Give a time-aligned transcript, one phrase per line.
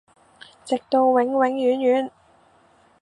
[0.65, 2.09] 直到永永遠遠！